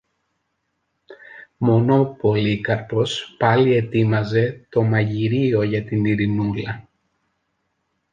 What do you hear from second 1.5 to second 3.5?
Μόνος ο Πολύκαρπος